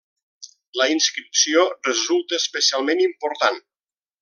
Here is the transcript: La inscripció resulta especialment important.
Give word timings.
La 0.81 0.87
inscripció 0.93 1.67
resulta 1.89 2.41
especialment 2.45 3.07
important. 3.09 3.63